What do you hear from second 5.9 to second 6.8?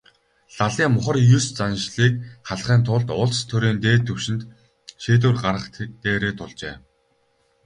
дээрээ тулжээ.